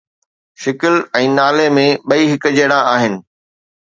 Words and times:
شڪل 0.61 0.95
۽ 1.19 1.27
نالي 1.35 1.67
۾ 1.75 1.83
ٻئي 2.09 2.23
هڪجهڙا 2.31 2.79
آهن 2.95 3.19